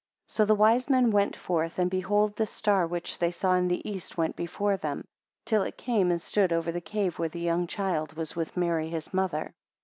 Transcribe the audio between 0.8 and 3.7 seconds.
men went forth, and behold, the star which they saw in